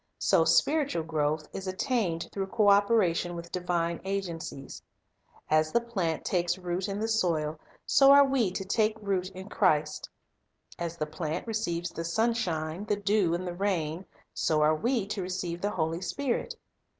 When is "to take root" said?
8.53-9.29